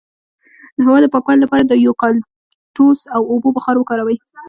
[0.75, 4.17] د هوا د پاکوالي لپاره د یوکالیپټوس او اوبو بخار وکاروئ